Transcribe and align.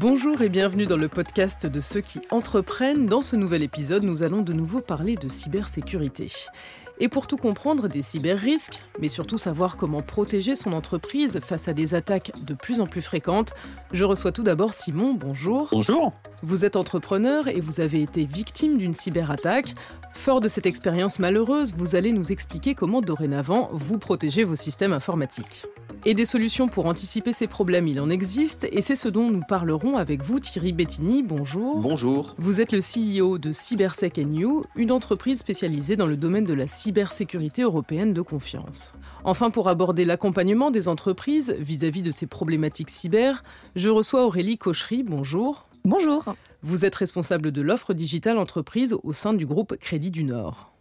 Bonjour 0.00 0.42
et 0.42 0.48
bienvenue 0.48 0.86
dans 0.86 0.96
le 0.96 1.08
podcast 1.08 1.66
de 1.66 1.80
ceux 1.80 2.00
qui 2.00 2.20
entreprennent. 2.30 3.06
Dans 3.06 3.20
ce 3.20 3.34
nouvel 3.34 3.64
épisode, 3.64 4.04
nous 4.04 4.22
allons 4.22 4.42
de 4.42 4.52
nouveau 4.52 4.80
parler 4.80 5.16
de 5.16 5.26
cybersécurité. 5.26 6.30
Et 7.00 7.08
pour 7.08 7.26
tout 7.26 7.36
comprendre 7.36 7.88
des 7.88 8.02
cyber-risques, 8.02 8.80
mais 9.00 9.08
surtout 9.08 9.38
savoir 9.38 9.76
comment 9.76 9.98
protéger 9.98 10.54
son 10.54 10.72
entreprise 10.72 11.40
face 11.40 11.66
à 11.66 11.72
des 11.72 11.96
attaques 11.96 12.30
de 12.44 12.54
plus 12.54 12.80
en 12.80 12.86
plus 12.86 13.02
fréquentes, 13.02 13.54
je 13.90 14.04
reçois 14.04 14.30
tout 14.30 14.44
d'abord 14.44 14.72
Simon, 14.72 15.14
bonjour. 15.14 15.66
Bonjour. 15.72 16.12
Vous 16.44 16.64
êtes 16.64 16.76
entrepreneur 16.76 17.48
et 17.48 17.60
vous 17.60 17.80
avez 17.80 18.00
été 18.00 18.24
victime 18.24 18.76
d'une 18.76 18.94
cyberattaque. 18.94 19.74
Fort 20.14 20.40
de 20.40 20.46
cette 20.46 20.66
expérience 20.66 21.18
malheureuse, 21.18 21.74
vous 21.76 21.96
allez 21.96 22.12
nous 22.12 22.30
expliquer 22.30 22.76
comment 22.76 23.00
dorénavant 23.00 23.66
vous 23.72 23.98
protégez 23.98 24.44
vos 24.44 24.54
systèmes 24.54 24.92
informatiques. 24.92 25.66
Et 26.04 26.14
des 26.14 26.26
solutions 26.26 26.68
pour 26.68 26.86
anticiper 26.86 27.32
ces 27.32 27.48
problèmes, 27.48 27.88
il 27.88 28.00
en 28.00 28.08
existe, 28.08 28.68
et 28.70 28.82
c'est 28.82 28.96
ce 28.96 29.08
dont 29.08 29.30
nous 29.30 29.42
parlerons 29.46 29.96
avec 29.96 30.22
vous, 30.22 30.38
Thierry 30.38 30.72
Bettini. 30.72 31.22
Bonjour. 31.22 31.80
Bonjour. 31.80 32.34
Vous 32.38 32.60
êtes 32.60 32.72
le 32.72 32.78
CEO 32.78 33.38
de 33.38 33.52
Cybersec 33.52 34.16
You, 34.16 34.62
une 34.76 34.92
entreprise 34.92 35.40
spécialisée 35.40 35.96
dans 35.96 36.06
le 36.06 36.16
domaine 36.16 36.44
de 36.44 36.54
la 36.54 36.68
cybersécurité 36.68 37.62
européenne 37.62 38.12
de 38.12 38.22
confiance. 38.22 38.94
Enfin, 39.24 39.50
pour 39.50 39.68
aborder 39.68 40.04
l'accompagnement 40.04 40.70
des 40.70 40.86
entreprises 40.86 41.54
vis-à-vis 41.58 42.02
de 42.02 42.12
ces 42.12 42.26
problématiques 42.26 42.90
cyber, 42.90 43.42
je 43.74 43.88
reçois 43.88 44.24
Aurélie 44.24 44.56
Cochery. 44.56 45.02
Bonjour. 45.02 45.68
Bonjour. 45.84 46.34
Vous 46.62 46.84
êtes 46.84 46.94
responsable 46.94 47.50
de 47.50 47.60
l'offre 47.62 47.92
digitale 47.92 48.38
entreprise 48.38 48.96
au 49.02 49.12
sein 49.12 49.32
du 49.34 49.46
groupe 49.46 49.76
Crédit 49.76 50.10
du 50.10 50.24
Nord. 50.24 50.72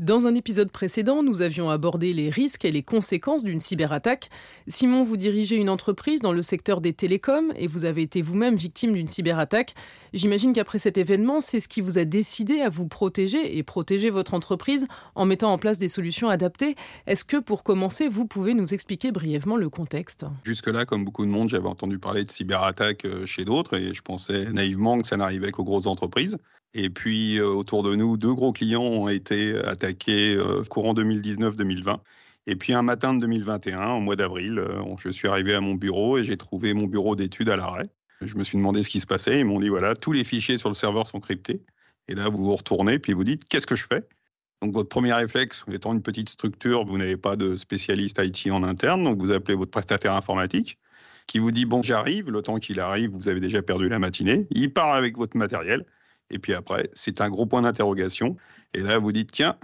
Dans 0.00 0.26
un 0.26 0.34
épisode 0.34 0.72
précédent, 0.72 1.22
nous 1.22 1.40
avions 1.40 1.70
abordé 1.70 2.12
les 2.12 2.28
risques 2.28 2.64
et 2.64 2.72
les 2.72 2.82
conséquences 2.82 3.44
d'une 3.44 3.60
cyberattaque. 3.60 4.28
Simon, 4.66 5.04
vous 5.04 5.16
dirigez 5.16 5.54
une 5.54 5.70
entreprise 5.70 6.20
dans 6.20 6.32
le 6.32 6.42
secteur 6.42 6.80
des 6.80 6.92
télécoms 6.92 7.52
et 7.54 7.68
vous 7.68 7.84
avez 7.84 8.02
été 8.02 8.20
vous-même 8.20 8.56
victime 8.56 8.90
d'une 8.90 9.06
cyberattaque. 9.06 9.72
J'imagine 10.12 10.52
qu'après 10.52 10.80
cet 10.80 10.98
événement, 10.98 11.38
c'est 11.38 11.60
ce 11.60 11.68
qui 11.68 11.80
vous 11.80 11.96
a 11.96 12.04
décidé 12.04 12.60
à 12.60 12.70
vous 12.70 12.88
protéger 12.88 13.56
et 13.56 13.62
protéger 13.62 14.10
votre 14.10 14.34
entreprise 14.34 14.88
en 15.14 15.26
mettant 15.26 15.52
en 15.52 15.58
place 15.58 15.78
des 15.78 15.88
solutions 15.88 16.28
adaptées. 16.28 16.74
Est-ce 17.06 17.24
que 17.24 17.36
pour 17.36 17.62
commencer, 17.62 18.08
vous 18.08 18.26
pouvez 18.26 18.54
nous 18.54 18.74
expliquer 18.74 19.12
brièvement 19.12 19.56
le 19.56 19.68
contexte? 19.68 20.26
Jusque-là, 20.42 20.86
comme 20.86 21.04
beaucoup 21.04 21.24
de 21.24 21.30
monde, 21.30 21.50
j'avais 21.50 21.68
entendu 21.68 22.00
parler 22.00 22.24
de 22.24 22.32
cyberattaque 22.32 23.04
euh, 23.04 23.26
chez 23.26 23.44
d'autres 23.44 23.76
et 23.76 23.94
je 23.94 24.02
pensais 24.02 24.46
naïvement 24.46 25.00
que 25.00 25.06
ça 25.06 25.16
n'arrivait 25.16 25.52
qu'aux 25.52 25.62
grosses 25.62 25.86
entreprises. 25.86 26.36
Et 26.76 26.90
puis, 26.90 27.38
euh, 27.38 27.46
autour 27.46 27.84
de 27.84 27.94
nous, 27.94 28.16
deux 28.16 28.34
gros 28.34 28.52
clients 28.52 28.82
ont 28.82 29.08
été 29.08 29.54
attaqués 29.60 29.83
euh, 30.08 30.64
courant 30.64 30.94
2019-2020. 30.94 31.98
Et 32.46 32.56
puis, 32.56 32.72
un 32.72 32.82
matin 32.82 33.14
de 33.14 33.20
2021, 33.20 33.92
au 33.92 34.00
mois 34.00 34.16
d'avril, 34.16 34.58
euh, 34.58 34.82
je 34.98 35.10
suis 35.10 35.28
arrivé 35.28 35.54
à 35.54 35.60
mon 35.60 35.74
bureau 35.74 36.18
et 36.18 36.24
j'ai 36.24 36.36
trouvé 36.36 36.74
mon 36.74 36.86
bureau 36.86 37.16
d'études 37.16 37.48
à 37.48 37.56
l'arrêt. 37.56 37.88
Je 38.20 38.36
me 38.36 38.44
suis 38.44 38.58
demandé 38.58 38.82
ce 38.82 38.90
qui 38.90 39.00
se 39.00 39.06
passait. 39.06 39.40
Ils 39.40 39.44
m'ont 39.44 39.60
dit 39.60 39.68
voilà, 39.68 39.94
tous 39.94 40.12
les 40.12 40.24
fichiers 40.24 40.58
sur 40.58 40.68
le 40.68 40.74
serveur 40.74 41.06
sont 41.06 41.20
cryptés. 41.20 41.62
Et 42.08 42.14
là, 42.14 42.28
vous 42.28 42.44
vous 42.44 42.56
retournez, 42.56 42.98
puis 42.98 43.12
vous 43.12 43.24
dites 43.24 43.44
qu'est-ce 43.46 43.66
que 43.66 43.76
je 43.76 43.84
fais? 43.84 44.06
Donc 44.62 44.72
votre 44.72 44.88
premier 44.88 45.12
réflexe, 45.12 45.64
étant 45.70 45.92
une 45.92 46.02
petite 46.02 46.28
structure, 46.28 46.84
vous 46.84 46.96
n'avez 46.96 47.16
pas 47.16 47.36
de 47.36 47.56
spécialiste 47.56 48.20
IT 48.22 48.50
en 48.50 48.62
interne, 48.62 49.04
donc 49.04 49.18
vous 49.18 49.30
appelez 49.30 49.56
votre 49.56 49.70
prestataire 49.70 50.14
informatique 50.14 50.78
qui 51.26 51.38
vous 51.38 51.50
dit 51.50 51.64
bon 51.64 51.82
j'arrive, 51.82 52.30
le 52.30 52.42
temps 52.42 52.58
qu'il 52.58 52.80
arrive, 52.80 53.10
vous 53.10 53.28
avez 53.28 53.40
déjà 53.40 53.62
perdu 53.62 53.88
la 53.88 53.98
matinée, 53.98 54.46
il 54.50 54.72
part 54.72 54.94
avec 54.94 55.16
votre 55.16 55.36
matériel, 55.36 55.84
et 56.30 56.38
puis 56.38 56.54
après, 56.54 56.90
c'est 56.94 57.20
un 57.20 57.30
gros 57.30 57.46
point 57.46 57.62
d'interrogation. 57.62 58.36
Et 58.72 58.80
là, 58.80 58.98
vous 58.98 59.12
dites, 59.12 59.30
tiens, 59.32 59.56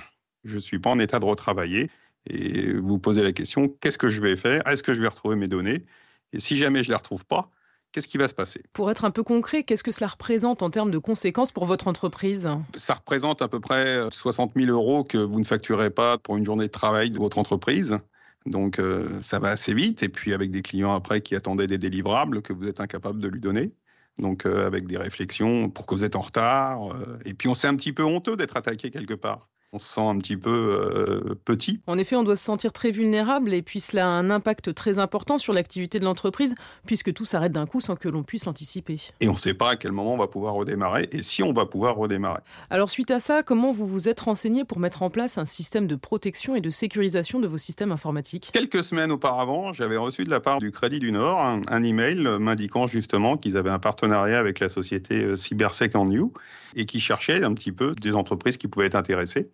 je 0.44 0.54
ne 0.56 0.60
suis 0.60 0.78
pas 0.78 0.90
en 0.90 0.98
état 0.98 1.18
de 1.18 1.24
retravailler. 1.24 1.90
Et 2.26 2.72
vous 2.72 2.98
posez 2.98 3.22
la 3.22 3.32
question, 3.32 3.68
qu'est-ce 3.80 3.98
que 3.98 4.08
je 4.08 4.20
vais 4.20 4.36
faire? 4.36 4.66
Est-ce 4.66 4.82
que 4.82 4.92
je 4.92 5.00
vais 5.00 5.08
retrouver 5.08 5.36
mes 5.36 5.48
données? 5.48 5.84
Et 6.32 6.40
si 6.40 6.56
jamais 6.56 6.82
je 6.82 6.88
ne 6.88 6.92
les 6.92 6.98
retrouve 6.98 7.24
pas, 7.24 7.50
qu'est-ce 7.92 8.08
qui 8.08 8.18
va 8.18 8.28
se 8.28 8.34
passer? 8.34 8.62
Pour 8.72 8.90
être 8.90 9.04
un 9.04 9.10
peu 9.10 9.22
concret, 9.22 9.62
qu'est-ce 9.62 9.82
que 9.82 9.92
cela 9.92 10.08
représente 10.08 10.62
en 10.62 10.70
termes 10.70 10.90
de 10.90 10.98
conséquences 10.98 11.50
pour 11.50 11.64
votre 11.64 11.88
entreprise? 11.88 12.48
Ça 12.76 12.94
représente 12.94 13.42
à 13.42 13.48
peu 13.48 13.58
près 13.58 14.06
60 14.10 14.52
000 14.54 14.70
euros 14.70 15.02
que 15.02 15.18
vous 15.18 15.40
ne 15.40 15.44
facturez 15.44 15.90
pas 15.90 16.18
pour 16.18 16.36
une 16.36 16.44
journée 16.44 16.66
de 16.66 16.72
travail 16.72 17.10
de 17.10 17.18
votre 17.18 17.38
entreprise. 17.38 17.98
Donc 18.46 18.78
euh, 18.78 19.20
ça 19.22 19.38
va 19.38 19.48
assez 19.48 19.74
vite. 19.74 20.02
Et 20.02 20.08
puis 20.08 20.34
avec 20.34 20.50
des 20.50 20.62
clients 20.62 20.94
après 20.94 21.22
qui 21.22 21.34
attendaient 21.34 21.66
des 21.66 21.78
délivrables 21.78 22.42
que 22.42 22.52
vous 22.52 22.68
êtes 22.68 22.80
incapable 22.80 23.20
de 23.20 23.28
lui 23.28 23.40
donner 23.40 23.72
donc 24.20 24.46
euh, 24.46 24.66
avec 24.66 24.86
des 24.86 24.96
réflexions 24.96 25.70
pour 25.70 25.86
que 25.86 25.94
vous 25.94 26.04
êtes 26.04 26.16
en 26.16 26.20
retard. 26.20 26.92
Euh, 26.92 27.18
et 27.24 27.34
puis 27.34 27.48
on 27.48 27.54
s'est 27.54 27.68
un 27.68 27.76
petit 27.76 27.92
peu 27.92 28.04
honteux 28.04 28.36
d'être 28.36 28.56
attaqué 28.56 28.90
quelque 28.90 29.14
part 29.14 29.48
on 29.72 29.78
se 29.78 29.94
sent 29.94 30.00
un 30.00 30.18
petit 30.18 30.36
peu 30.36 30.50
euh, 30.50 31.34
petit. 31.44 31.80
En 31.86 31.96
effet, 31.96 32.16
on 32.16 32.24
doit 32.24 32.36
se 32.36 32.44
sentir 32.44 32.72
très 32.72 32.90
vulnérable 32.90 33.54
et 33.54 33.62
puis 33.62 33.78
cela 33.78 34.06
a 34.06 34.08
un 34.08 34.28
impact 34.30 34.74
très 34.74 34.98
important 34.98 35.38
sur 35.38 35.52
l'activité 35.52 36.00
de 36.00 36.04
l'entreprise 36.04 36.56
puisque 36.86 37.12
tout 37.12 37.24
s'arrête 37.24 37.52
d'un 37.52 37.66
coup 37.66 37.80
sans 37.80 37.94
que 37.94 38.08
l'on 38.08 38.24
puisse 38.24 38.46
l'anticiper. 38.46 38.96
Et 39.20 39.28
on 39.28 39.32
ne 39.32 39.38
sait 39.38 39.54
pas 39.54 39.70
à 39.70 39.76
quel 39.76 39.92
moment 39.92 40.14
on 40.14 40.18
va 40.18 40.26
pouvoir 40.26 40.54
redémarrer 40.54 41.08
et 41.12 41.22
si 41.22 41.44
on 41.44 41.52
va 41.52 41.66
pouvoir 41.66 41.96
redémarrer. 41.96 42.40
Alors 42.68 42.90
suite 42.90 43.12
à 43.12 43.20
ça, 43.20 43.44
comment 43.44 43.70
vous 43.70 43.86
vous 43.86 44.08
êtes 44.08 44.20
renseigné 44.20 44.64
pour 44.64 44.80
mettre 44.80 45.02
en 45.02 45.10
place 45.10 45.38
un 45.38 45.44
système 45.44 45.86
de 45.86 45.94
protection 45.94 46.56
et 46.56 46.60
de 46.60 46.70
sécurisation 46.70 47.38
de 47.38 47.46
vos 47.46 47.58
systèmes 47.58 47.92
informatiques? 47.92 48.50
Quelques 48.52 48.82
semaines 48.82 49.12
auparavant, 49.12 49.72
j'avais 49.72 49.96
reçu 49.96 50.24
de 50.24 50.30
la 50.30 50.40
part 50.40 50.58
du 50.58 50.72
Crédit 50.72 50.98
du 50.98 51.12
Nord 51.12 51.40
un, 51.40 51.60
un 51.68 51.82
email 51.84 52.16
m'indiquant 52.40 52.88
justement 52.88 53.36
qu'ils 53.36 53.56
avaient 53.56 53.70
un 53.70 53.78
partenariat 53.78 54.38
avec 54.38 54.58
la 54.58 54.68
société 54.68 55.22
euh, 55.22 55.36
Cybersec 55.36 55.94
en 55.94 56.06
New 56.06 56.32
et 56.74 56.86
qui 56.86 56.98
cherchaient 56.98 57.44
un 57.44 57.54
petit 57.54 57.72
peu 57.72 57.92
des 57.92 58.16
entreprises 58.16 58.56
qui 58.56 58.66
pouvaient 58.66 58.86
être 58.86 58.96
intéressées. 58.96 59.48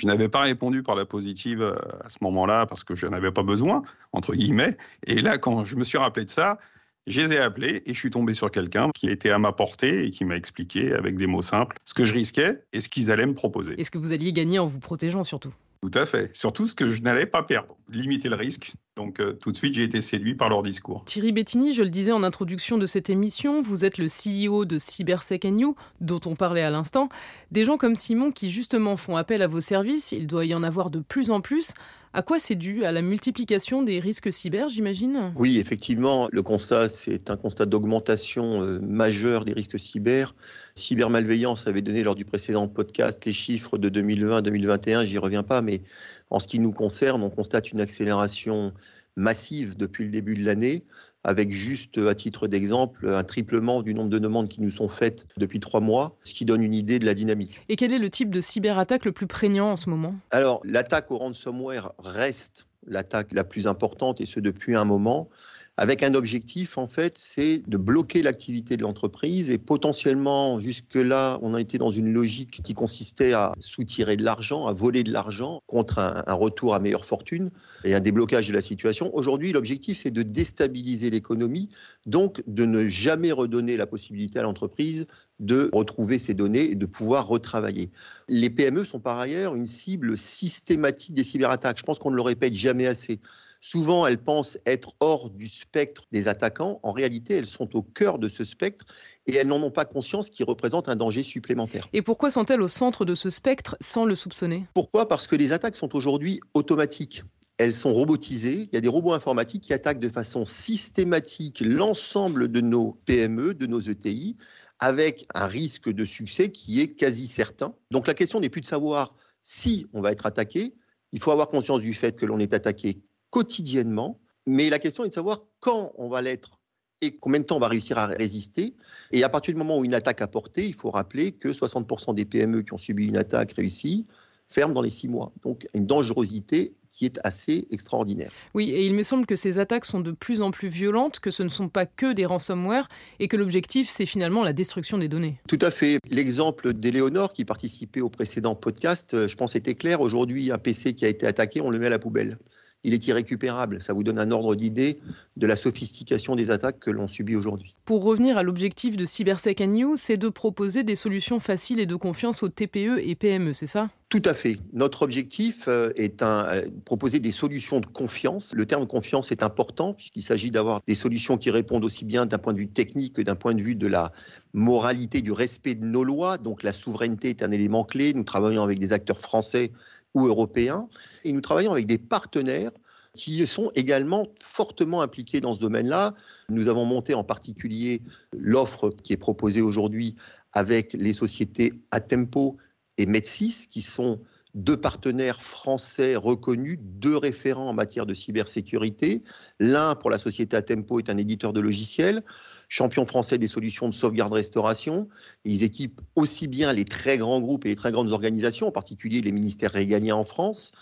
Je 0.00 0.06
n'avais 0.06 0.30
pas 0.30 0.40
répondu 0.40 0.82
par 0.82 0.94
la 0.94 1.04
positive 1.04 1.60
euh, 1.60 1.74
à 2.02 2.08
ce 2.08 2.16
moment-là 2.22 2.64
parce 2.64 2.84
que 2.84 2.94
je 2.94 3.06
n'avais 3.06 3.30
pas 3.30 3.42
besoin, 3.42 3.82
entre 4.12 4.32
guillemets. 4.34 4.78
Et 5.06 5.20
là, 5.20 5.36
quand 5.36 5.66
je 5.66 5.76
me 5.76 5.84
suis 5.84 5.98
rappelé 5.98 6.24
de 6.24 6.30
ça, 6.30 6.58
je 7.06 7.20
les 7.20 7.34
ai 7.34 7.38
appelés 7.38 7.82
et 7.84 7.92
je 7.92 7.98
suis 7.98 8.10
tombé 8.10 8.32
sur 8.32 8.50
quelqu'un 8.50 8.90
qui 8.94 9.10
était 9.10 9.28
à 9.28 9.38
ma 9.38 9.52
portée 9.52 10.06
et 10.06 10.10
qui 10.10 10.24
m'a 10.24 10.36
expliqué 10.36 10.94
avec 10.94 11.18
des 11.18 11.26
mots 11.26 11.42
simples 11.42 11.76
ce 11.84 11.92
que 11.92 12.06
je 12.06 12.14
risquais 12.14 12.62
et 12.72 12.80
ce 12.80 12.88
qu'ils 12.88 13.10
allaient 13.10 13.26
me 13.26 13.34
proposer. 13.34 13.74
Et 13.76 13.84
ce 13.84 13.90
que 13.90 13.98
vous 13.98 14.12
alliez 14.12 14.32
gagner 14.32 14.58
en 14.58 14.64
vous 14.64 14.80
protégeant 14.80 15.22
surtout. 15.22 15.52
Tout 15.82 15.90
à 15.94 16.04
fait. 16.04 16.30
Surtout 16.36 16.66
ce 16.66 16.74
que 16.74 16.90
je 16.90 17.00
n'allais 17.00 17.24
pas 17.24 17.42
perdre. 17.42 17.76
Limiter 17.88 18.28
le 18.28 18.36
risque. 18.36 18.74
Donc 18.96 19.18
euh, 19.18 19.32
tout 19.32 19.50
de 19.50 19.56
suite, 19.56 19.72
j'ai 19.72 19.84
été 19.84 20.02
séduit 20.02 20.34
par 20.34 20.50
leur 20.50 20.62
discours. 20.62 21.04
Thierry 21.06 21.32
Bettini, 21.32 21.72
je 21.72 21.82
le 21.82 21.88
disais 21.88 22.12
en 22.12 22.22
introduction 22.22 22.76
de 22.76 22.84
cette 22.84 23.08
émission, 23.08 23.62
vous 23.62 23.86
êtes 23.86 23.96
le 23.96 24.06
CEO 24.06 24.66
de 24.66 24.78
Cybersec 24.78 25.44
You, 25.44 25.74
dont 26.02 26.20
on 26.26 26.36
parlait 26.36 26.60
à 26.60 26.70
l'instant. 26.70 27.08
Des 27.50 27.64
gens 27.64 27.78
comme 27.78 27.96
Simon 27.96 28.30
qui 28.30 28.50
justement 28.50 28.96
font 28.98 29.16
appel 29.16 29.40
à 29.40 29.46
vos 29.46 29.60
services, 29.60 30.12
il 30.12 30.26
doit 30.26 30.44
y 30.44 30.54
en 30.54 30.62
avoir 30.62 30.90
de 30.90 31.00
plus 31.00 31.30
en 31.30 31.40
plus. 31.40 31.72
À 32.12 32.22
quoi 32.22 32.40
c'est 32.40 32.56
dû? 32.56 32.84
À 32.84 32.90
la 32.90 33.02
multiplication 33.02 33.82
des 33.82 34.00
risques 34.00 34.32
cyber, 34.32 34.66
j'imagine? 34.68 35.32
Oui, 35.36 35.58
effectivement, 35.58 36.28
le 36.32 36.42
constat, 36.42 36.88
c'est 36.88 37.30
un 37.30 37.36
constat 37.36 37.66
d'augmentation 37.66 38.64
euh, 38.64 38.80
majeure 38.80 39.44
des 39.44 39.52
risques 39.52 39.78
cyber. 39.78 40.34
Cybermalveillance 40.74 41.68
avait 41.68 41.82
donné 41.82 42.02
lors 42.02 42.16
du 42.16 42.24
précédent 42.24 42.66
podcast 42.66 43.24
les 43.26 43.32
chiffres 43.32 43.78
de 43.78 43.88
2020-2021, 43.88 45.04
j'y 45.04 45.18
reviens 45.18 45.44
pas, 45.44 45.62
mais 45.62 45.82
en 46.30 46.40
ce 46.40 46.48
qui 46.48 46.58
nous 46.58 46.72
concerne, 46.72 47.22
on 47.22 47.30
constate 47.30 47.70
une 47.70 47.80
accélération 47.80 48.72
massive 49.14 49.76
depuis 49.76 50.04
le 50.04 50.10
début 50.10 50.34
de 50.34 50.44
l'année, 50.44 50.82
avec 51.24 51.52
juste 51.52 51.98
à 51.98 52.14
titre 52.14 52.48
d'exemple 52.48 53.08
un 53.08 53.24
triplement 53.24 53.82
du 53.82 53.94
nombre 53.94 54.10
de 54.10 54.18
demandes 54.18 54.48
qui 54.48 54.60
nous 54.60 54.70
sont 54.70 54.88
faites 54.88 55.26
depuis 55.36 55.60
trois 55.60 55.80
mois, 55.80 56.16
ce 56.24 56.32
qui 56.32 56.44
donne 56.44 56.62
une 56.62 56.74
idée 56.74 56.98
de 56.98 57.06
la 57.06 57.14
dynamique. 57.14 57.60
Et 57.68 57.76
quel 57.76 57.92
est 57.92 57.98
le 57.98 58.10
type 58.10 58.30
de 58.30 58.40
cyberattaque 58.40 59.04
le 59.04 59.12
plus 59.12 59.26
prégnant 59.26 59.70
en 59.70 59.76
ce 59.76 59.90
moment? 59.90 60.14
Alors, 60.30 60.60
l'attaque 60.64 61.10
au 61.10 61.18
ransomware 61.18 61.92
reste 62.02 62.66
l'attaque 62.86 63.32
la 63.32 63.44
plus 63.44 63.66
importante, 63.66 64.20
et 64.20 64.26
ce 64.26 64.40
depuis 64.40 64.74
un 64.74 64.84
moment 64.84 65.28
avec 65.76 66.02
un 66.02 66.14
objectif, 66.14 66.76
en 66.76 66.86
fait, 66.86 67.16
c'est 67.16 67.62
de 67.66 67.76
bloquer 67.78 68.22
l'activité 68.22 68.76
de 68.76 68.82
l'entreprise 68.82 69.50
et 69.50 69.56
potentiellement, 69.56 70.60
jusque-là, 70.60 71.38
on 71.40 71.54
a 71.54 71.60
été 71.60 71.78
dans 71.78 71.90
une 71.90 72.12
logique 72.12 72.60
qui 72.62 72.74
consistait 72.74 73.32
à 73.32 73.54
soutirer 73.60 74.16
de 74.16 74.24
l'argent, 74.24 74.66
à 74.66 74.72
voler 74.72 75.04
de 75.04 75.12
l'argent 75.12 75.62
contre 75.66 75.98
un, 75.98 76.34
retour 76.34 76.74
à 76.74 76.80
meilleure 76.80 77.06
fortune 77.06 77.50
et 77.84 77.94
un 77.94 78.00
déblocage 78.00 78.48
de 78.48 78.52
la 78.52 78.60
situation. 78.60 79.14
Aujourd'hui, 79.14 79.52
l'objectif, 79.52 80.00
c'est 80.02 80.10
de 80.10 80.22
déstabiliser 80.22 81.08
l'économie, 81.08 81.70
donc 82.04 82.42
de 82.46 82.66
ne 82.66 82.86
jamais 82.86 83.32
redonner 83.32 83.78
la 83.78 83.86
possibilité 83.86 84.38
à 84.38 84.42
l'entreprise 84.42 85.06
de 85.38 85.70
retrouver 85.72 86.18
ces 86.18 86.34
données 86.34 86.72
et 86.72 86.74
de 86.74 86.86
pouvoir 86.86 87.26
retravailler. 87.26 87.90
Les 88.28 88.50
PME 88.50 88.84
sont 88.84 89.00
par 89.00 89.18
ailleurs 89.18 89.56
une 89.56 89.66
cible 89.66 90.16
systématique 90.18 91.14
des 91.14 91.24
cyberattaques. 91.24 91.78
Je 91.78 91.84
pense 91.84 91.98
qu'on 91.98 92.10
ne 92.10 92.16
le 92.16 92.22
répète 92.22 92.52
jamais 92.52 92.86
assez. 92.86 93.20
Souvent, 93.60 94.06
elles 94.06 94.22
pensent 94.22 94.58
être 94.64 94.94
hors 95.00 95.30
du 95.30 95.48
spectre 95.48 96.04
des 96.12 96.28
attaquants. 96.28 96.80
En 96.82 96.92
réalité, 96.92 97.34
elles 97.34 97.46
sont 97.46 97.76
au 97.76 97.82
cœur 97.82 98.18
de 98.18 98.28
ce 98.28 98.44
spectre 98.44 98.86
et 99.26 99.34
elles 99.34 99.46
n'en 99.46 99.62
ont 99.62 99.70
pas 99.70 99.84
conscience 99.84 100.30
qui 100.30 100.44
représente 100.44 100.88
un 100.88 100.96
danger 100.96 101.22
supplémentaire. 101.22 101.86
Et 101.92 102.02
pourquoi 102.02 102.30
sont-elles 102.30 102.62
au 102.62 102.68
centre 102.68 103.04
de 103.04 103.14
ce 103.14 103.28
spectre 103.28 103.76
sans 103.80 104.06
le 104.06 104.16
soupçonner? 104.16 104.66
Pourquoi? 104.74 105.08
Parce 105.08 105.26
que 105.26 105.36
les 105.36 105.52
attaques 105.52 105.76
sont 105.76 105.94
aujourd'hui 105.94 106.40
automatiques 106.54 107.22
elles 107.60 107.74
sont 107.74 107.92
robotisées. 107.92 108.62
Il 108.62 108.70
y 108.72 108.78
a 108.78 108.80
des 108.80 108.88
robots 108.88 109.12
informatiques 109.12 109.64
qui 109.64 109.74
attaquent 109.74 110.00
de 110.00 110.08
façon 110.08 110.46
systématique 110.46 111.60
l'ensemble 111.60 112.48
de 112.48 112.62
nos 112.62 112.98
PME, 113.04 113.52
de 113.52 113.66
nos 113.66 113.82
ETI, 113.82 114.38
avec 114.78 115.26
un 115.34 115.46
risque 115.46 115.90
de 115.90 116.06
succès 116.06 116.50
qui 116.50 116.80
est 116.80 116.86
quasi 116.86 117.26
certain. 117.26 117.74
Donc 117.90 118.06
la 118.06 118.14
question 118.14 118.40
n'est 118.40 118.48
plus 118.48 118.62
de 118.62 118.66
savoir 118.66 119.14
si 119.42 119.86
on 119.92 120.00
va 120.00 120.10
être 120.10 120.24
attaqué, 120.24 120.74
il 121.12 121.20
faut 121.20 121.32
avoir 121.32 121.48
conscience 121.48 121.82
du 121.82 121.92
fait 121.92 122.18
que 122.18 122.24
l'on 122.24 122.38
est 122.38 122.54
attaqué 122.54 123.02
quotidiennement, 123.30 124.20
mais 124.46 124.70
la 124.70 124.78
question 124.78 125.04
est 125.04 125.08
de 125.08 125.14
savoir 125.14 125.40
quand 125.60 125.92
on 125.96 126.08
va 126.08 126.22
l'être 126.22 126.60
et 127.00 127.16
combien 127.16 127.40
de 127.40 127.46
temps 127.46 127.56
on 127.56 127.60
va 127.60 127.68
réussir 127.68 127.98
à 127.98 128.06
résister. 128.06 128.74
Et 129.10 129.24
à 129.24 129.28
partir 129.28 129.54
du 129.54 129.58
moment 129.58 129.78
où 129.78 129.84
une 129.84 129.94
attaque 129.94 130.20
a 130.20 130.26
porté, 130.26 130.66
il 130.66 130.74
faut 130.74 130.90
rappeler 130.90 131.32
que 131.32 131.48
60% 131.48 132.14
des 132.14 132.24
PME 132.24 132.62
qui 132.62 132.74
ont 132.74 132.78
subi 132.78 133.06
une 133.06 133.16
attaque 133.16 133.52
réussie 133.52 134.04
ferment 134.46 134.74
dans 134.74 134.82
les 134.82 134.90
six 134.90 135.08
mois. 135.08 135.32
Donc 135.42 135.66
une 135.74 135.86
dangerosité 135.86 136.74
qui 136.92 137.04
est 137.04 137.20
assez 137.22 137.68
extraordinaire. 137.70 138.32
Oui, 138.52 138.70
et 138.70 138.84
il 138.84 138.94
me 138.94 139.04
semble 139.04 139.24
que 139.24 139.36
ces 139.36 139.58
attaques 139.58 139.84
sont 139.84 140.00
de 140.00 140.10
plus 140.10 140.42
en 140.42 140.50
plus 140.50 140.68
violentes, 140.68 141.20
que 141.20 141.30
ce 141.30 141.44
ne 141.44 141.48
sont 141.48 141.68
pas 141.68 141.86
que 141.86 142.12
des 142.12 142.26
ransomware 142.26 142.88
et 143.20 143.28
que 143.28 143.36
l'objectif, 143.36 143.88
c'est 143.88 144.06
finalement 144.06 144.42
la 144.42 144.52
destruction 144.52 144.98
des 144.98 145.08
données. 145.08 145.40
Tout 145.46 145.58
à 145.62 145.70
fait. 145.70 145.98
L'exemple 146.10 146.74
d'Eléonore 146.74 147.32
qui 147.32 147.44
participait 147.44 148.00
au 148.00 148.10
précédent 148.10 148.56
podcast, 148.56 149.14
euh, 149.14 149.28
je 149.28 149.36
pense, 149.36 149.54
était 149.54 149.76
clair. 149.76 150.00
Aujourd'hui, 150.00 150.50
un 150.50 150.58
PC 150.58 150.94
qui 150.94 151.04
a 151.04 151.08
été 151.08 151.26
attaqué, 151.26 151.60
on 151.60 151.70
le 151.70 151.78
met 151.78 151.86
à 151.86 151.90
la 151.90 152.00
poubelle 152.00 152.38
il 152.84 152.94
est 152.94 153.06
irrécupérable. 153.06 153.82
Ça 153.82 153.92
vous 153.92 154.04
donne 154.04 154.18
un 154.18 154.30
ordre 154.30 154.54
d'idée 154.54 154.98
de 155.36 155.46
la 155.46 155.56
sophistication 155.56 156.36
des 156.36 156.50
attaques 156.50 156.80
que 156.80 156.90
l'on 156.90 157.08
subit 157.08 157.36
aujourd'hui. 157.36 157.76
Pour 157.84 158.02
revenir 158.02 158.38
à 158.38 158.42
l'objectif 158.42 158.96
de 158.96 159.04
CyberSec 159.04 159.60
News, 159.60 159.96
c'est 159.96 160.16
de 160.16 160.28
proposer 160.28 160.82
des 160.82 160.96
solutions 160.96 161.40
faciles 161.40 161.80
et 161.80 161.86
de 161.86 161.96
confiance 161.96 162.42
aux 162.42 162.48
TPE 162.48 163.00
et 163.02 163.14
PME, 163.14 163.52
c'est 163.52 163.66
ça? 163.66 163.90
Tout 164.10 164.22
à 164.24 164.34
fait. 164.34 164.58
Notre 164.72 165.02
objectif 165.02 165.68
euh, 165.68 165.92
est 165.94 166.20
un, 166.20 166.44
euh, 166.46 166.62
proposer 166.84 167.20
des 167.20 167.30
solutions 167.30 167.78
de 167.78 167.86
confiance. 167.86 168.52
Le 168.56 168.66
terme 168.66 168.84
confiance 168.88 169.30
est 169.30 169.44
important 169.44 169.94
puisqu'il 169.94 170.22
s'agit 170.22 170.50
d'avoir 170.50 170.80
des 170.88 170.96
solutions 170.96 171.36
qui 171.36 171.52
répondent 171.52 171.84
aussi 171.84 172.04
bien 172.04 172.26
d'un 172.26 172.38
point 172.38 172.52
de 172.52 172.58
vue 172.58 172.66
technique 172.66 173.14
que 173.14 173.22
d'un 173.22 173.36
point 173.36 173.54
de 173.54 173.62
vue 173.62 173.76
de 173.76 173.86
la 173.86 174.10
moralité, 174.52 175.22
du 175.22 175.30
respect 175.30 175.76
de 175.76 175.84
nos 175.84 176.02
lois. 176.02 176.38
Donc 176.38 176.64
la 176.64 176.72
souveraineté 176.72 177.28
est 177.28 177.44
un 177.44 177.52
élément 177.52 177.84
clé. 177.84 178.12
Nous 178.12 178.24
travaillons 178.24 178.64
avec 178.64 178.80
des 178.80 178.92
acteurs 178.92 179.20
français 179.20 179.70
ou 180.14 180.26
européens. 180.26 180.88
Et 181.24 181.32
nous 181.32 181.40
travaillons 181.40 181.72
avec 181.72 181.86
des 181.86 181.98
partenaires 181.98 182.72
qui 183.14 183.44
sont 183.46 183.70
également 183.74 184.28
fortement 184.40 185.02
impliqués 185.02 185.40
dans 185.40 185.54
ce 185.54 185.60
domaine-là. 185.60 186.14
Nous 186.48 186.68
avons 186.68 186.84
monté 186.84 187.14
en 187.14 187.24
particulier 187.24 188.02
l'offre 188.32 188.90
qui 189.02 189.12
est 189.12 189.16
proposée 189.16 189.62
aujourd'hui 189.62 190.14
avec 190.52 190.92
les 190.92 191.12
sociétés 191.12 191.72
Atempo 191.90 192.56
et 192.98 193.06
Medsys, 193.06 193.66
qui 193.68 193.82
sont 193.82 194.20
deux 194.54 194.76
partenaires 194.76 195.40
français 195.42 196.16
reconnus, 196.16 196.78
deux 196.80 197.16
référents 197.16 197.68
en 197.68 197.72
matière 197.72 198.06
de 198.06 198.14
cybersécurité. 198.14 199.22
L'un, 199.58 199.94
pour 199.94 200.10
la 200.10 200.18
société 200.18 200.56
Atempo, 200.56 200.98
est 200.98 201.10
un 201.10 201.18
éditeur 201.18 201.52
de 201.52 201.60
logiciels, 201.60 202.22
champion 202.68 203.06
français 203.06 203.38
des 203.38 203.46
solutions 203.46 203.88
de 203.88 203.94
sauvegarde-restauration. 203.94 205.08
Ils 205.44 205.62
équipent 205.62 206.00
aussi 206.16 206.48
bien 206.48 206.72
les 206.72 206.84
très 206.84 207.18
grands 207.18 207.40
groupes 207.40 207.66
et 207.66 207.68
les 207.68 207.76
très 207.76 207.92
grandes 207.92 208.12
organisations, 208.12 208.68
en 208.68 208.72
particulier 208.72 209.20
les 209.20 209.32
ministères 209.32 209.72
régaliens 209.72 210.16
en 210.16 210.24
France, 210.24 210.72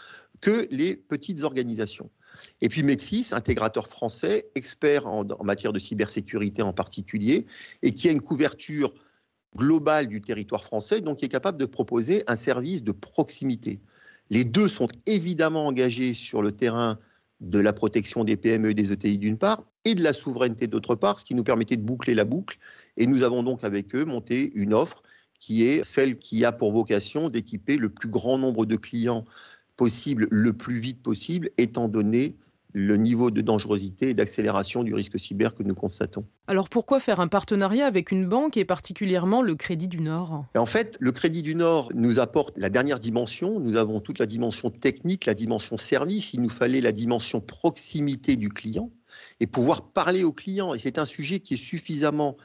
que 0.41 0.69
les 0.70 0.94
petites 0.94 1.43
organisations. 1.43 2.11
Et 2.61 2.69
puis 2.69 2.82
Medsys, 2.82 3.31
intégrateur 3.32 3.88
français, 3.88 4.50
expert 4.55 5.06
en 5.06 5.25
matière 5.43 5.73
de 5.73 5.79
cybersécurité 5.79 6.62
en 6.62 6.73
particulier, 6.73 7.47
et 7.82 7.93
qui 7.93 8.09
a 8.09 8.12
une 8.12 8.20
couverture 8.20 8.93
globale 9.56 10.06
du 10.06 10.20
territoire 10.20 10.64
français, 10.64 11.00
donc 11.00 11.18
qui 11.18 11.24
est 11.24 11.30
capable 11.30 11.58
de 11.58 11.64
proposer 11.64 12.22
un 12.26 12.36
service 12.36 12.82
de 12.82 12.92
proximité. 12.92 13.80
Les 14.30 14.44
deux 14.44 14.68
sont 14.68 14.88
évidemment 15.06 15.66
engagés 15.66 16.14
sur 16.14 16.42
le 16.42 16.52
terrain 16.52 16.98
de 17.40 17.58
la 17.58 17.72
protection 17.72 18.24
des 18.24 18.36
PME 18.36 18.70
et 18.70 18.74
des 18.74 18.92
ETI 18.92 19.18
d'une 19.18 19.38
part, 19.38 19.64
et 19.84 19.94
de 19.94 20.02
la 20.02 20.12
souveraineté 20.12 20.66
d'autre 20.66 20.94
part, 20.94 21.18
ce 21.18 21.24
qui 21.24 21.34
nous 21.34 21.44
permettait 21.44 21.76
de 21.76 21.82
boucler 21.82 22.14
la 22.14 22.24
boucle. 22.24 22.58
Et 22.96 23.06
nous 23.06 23.22
avons 23.22 23.42
donc 23.42 23.64
avec 23.64 23.94
eux 23.94 24.04
monté 24.04 24.50
une 24.54 24.74
offre 24.74 25.02
qui 25.38 25.64
est 25.64 25.84
celle 25.84 26.18
qui 26.18 26.44
a 26.44 26.52
pour 26.52 26.72
vocation 26.72 27.30
d'équiper 27.30 27.76
le 27.76 27.88
plus 27.88 28.10
grand 28.10 28.38
nombre 28.38 28.66
de 28.66 28.76
clients 28.76 29.24
possible 29.76 30.26
le 30.30 30.52
plus 30.52 30.78
vite 30.78 31.00
possible, 31.00 31.50
étant 31.56 31.88
donné 31.88 32.36
le 32.75 32.97
niveau 32.97 33.31
de 33.31 33.41
dangerosité 33.41 34.11
et 34.11 34.15
d'accélération 34.15 34.82
du 34.82 34.94
risque 34.94 35.19
cyber 35.19 35.55
que 35.55 35.62
nous 35.62 35.75
constatons. 35.75 36.25
Alors 36.47 36.69
pourquoi 36.69 37.00
faire 37.00 37.20
un 37.20 37.29
partenariat 37.29 37.87
avec 37.87 38.12
une 38.12 38.26
banque 38.26 38.56
et 38.56 38.65
particulièrement 38.65 39.43
le 39.43 39.55
Crédit 39.55 39.88
du 39.88 40.00
Nord? 40.00 40.44
En 40.55 40.67
fait, 40.67 40.97
le 41.00 41.12
Crédit 41.12 41.43
du 41.43 41.55
Nord 41.55 41.91
nous 41.94 42.19
apporte 42.19 42.59
la 42.59 42.69
dernière 42.69 42.99
dimension. 42.99 43.59
Nous 43.59 43.76
avons 43.76 44.00
toute 44.00 44.19
la 44.19 44.26
dimension 44.26 44.70
technique, 44.70 45.26
la 45.26 45.35
dimension 45.35 45.76
service. 45.76 46.35
Il 46.35 46.43
nous 46.43 46.50
fallait 46.50 46.81
la 46.81 46.93
dimension 46.93 47.41
proximité 47.41 48.37
du 48.37 48.50
client 48.50 48.91
et 49.41 49.47
pouvoir 49.47 49.93
parler 49.93 50.23
au 50.25 50.32
client. 50.32 50.75
Et 50.75 50.79
c'est 50.79 50.99
un 50.99 51.06
sujet 51.06 51.41
qui 51.41 51.55
est 51.55 51.59
suffisamment 51.59 52.37